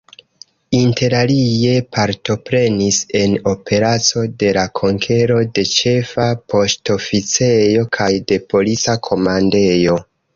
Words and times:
Interalie 0.77 1.73
partoprenis 1.97 2.97
en 3.19 3.35
operaco 3.51 4.23
de 4.43 4.49
la 4.57 4.63
konkero 4.79 5.35
de 5.59 5.65
Ĉefa 5.73 6.25
Poŝtoficejo 6.55 7.85
kaj 7.99 8.09
de 8.33 8.39
Polica 8.55 8.97
Komandejo. 9.09 9.99